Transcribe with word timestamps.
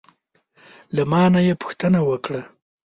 له 0.95 1.03
ما 1.11 1.23
نه 1.33 1.39
یې 1.47 1.53
پوښتنه 1.61 1.99
وکړه: 2.09 2.41